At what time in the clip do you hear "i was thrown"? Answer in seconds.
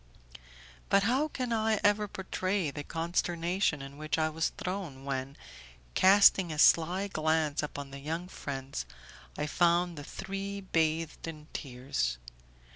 4.17-5.05